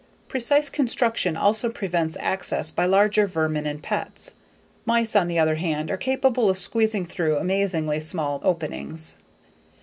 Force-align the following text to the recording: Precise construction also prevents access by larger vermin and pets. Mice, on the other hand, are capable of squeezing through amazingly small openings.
Precise 0.27 0.67
construction 0.67 1.37
also 1.37 1.69
prevents 1.69 2.17
access 2.19 2.71
by 2.71 2.85
larger 2.87 3.27
vermin 3.27 3.67
and 3.67 3.83
pets. 3.83 4.33
Mice, 4.83 5.15
on 5.15 5.27
the 5.27 5.37
other 5.37 5.57
hand, 5.57 5.91
are 5.91 5.95
capable 5.95 6.49
of 6.49 6.57
squeezing 6.57 7.05
through 7.05 7.37
amazingly 7.37 7.99
small 7.99 8.41
openings. 8.43 9.15